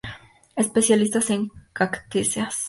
[0.55, 1.41] Especialista en
[1.73, 2.55] cactáceas.